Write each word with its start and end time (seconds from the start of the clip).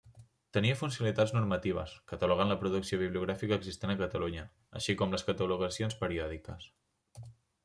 Tenia 0.55 0.77
funcionalitats 0.77 1.33
normatives, 1.35 1.93
catalogant 2.11 2.53
la 2.53 2.57
producció 2.63 2.99
bibliogràfica 3.01 3.59
existent 3.61 3.93
a 3.95 3.97
Catalunya, 4.01 4.47
així 4.81 4.97
com 5.03 5.15
les 5.17 5.27
catalogacions 5.29 6.01
periòdiques. 6.03 6.67